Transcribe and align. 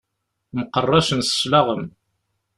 Mqeṛṛacen 0.57 1.21
cclaɣem. 1.25 1.83